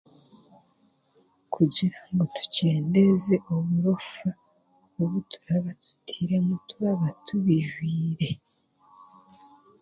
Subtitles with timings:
[1.53, 4.29] Kugira ngu tukyendeeze oburofa,
[5.01, 8.29] ebi turaabe tutiremu twaba tubijwire.